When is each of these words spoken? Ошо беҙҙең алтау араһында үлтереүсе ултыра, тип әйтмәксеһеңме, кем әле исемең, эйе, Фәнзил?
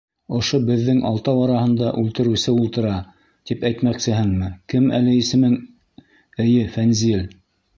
Ошо 0.35 0.59
беҙҙең 0.69 1.01
алтау 1.09 1.41
араһында 1.47 1.91
үлтереүсе 2.03 2.55
ултыра, 2.61 2.93
тип 3.51 3.67
әйтмәксеһеңме, 3.69 4.51
кем 4.75 4.89
әле 5.01 5.15
исемең, 5.21 5.57
эйе, 6.47 6.69
Фәнзил? 6.79 7.25